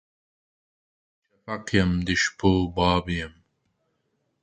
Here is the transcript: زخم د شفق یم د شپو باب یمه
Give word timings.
زخم 1.43 1.43
د 1.43 1.45
شفق 1.45 1.73
یم 1.75 1.91
د 2.07 2.09
شپو 2.21 2.51
باب 2.75 3.05
یمه 3.17 3.39